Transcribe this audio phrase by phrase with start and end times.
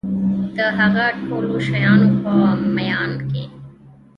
[0.55, 2.33] د هغه ټولو شیانو په
[2.75, 3.43] میان کي